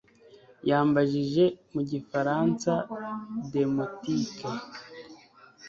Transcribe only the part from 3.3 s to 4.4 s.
demotic